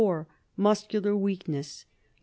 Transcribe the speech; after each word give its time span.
Muscular 0.57 1.15
weakness. 1.15 1.83
5. 1.83 1.89